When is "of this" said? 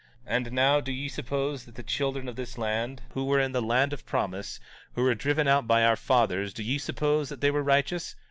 2.27-2.57